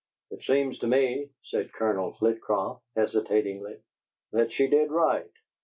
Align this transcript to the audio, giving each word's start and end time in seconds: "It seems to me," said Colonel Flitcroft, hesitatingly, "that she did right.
"It 0.31 0.41
seems 0.41 0.79
to 0.79 0.87
me," 0.87 1.29
said 1.43 1.71
Colonel 1.73 2.13
Flitcroft, 2.13 2.81
hesitatingly, 2.95 3.83
"that 4.31 4.51
she 4.51 4.67
did 4.67 4.89
right. 4.89 5.29